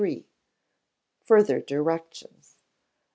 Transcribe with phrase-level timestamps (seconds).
[1.27, 2.57] Further Directions.